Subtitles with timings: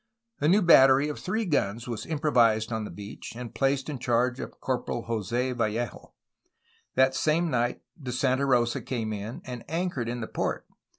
[0.39, 4.39] A new battery of three guns was improvised on the beach, and placed in charge
[4.39, 6.13] of Corporal Jos6 Vallejo.
[6.95, 10.65] That same night the Santa Rosa came in, and anchored in the port.